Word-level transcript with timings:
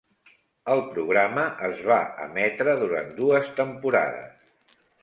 El 0.75 0.81
programa 0.95 1.43
es 1.69 1.83
va 1.91 1.99
emetre 2.27 2.77
durant 2.83 3.17
dues 3.21 3.55
temporades. 3.63 4.79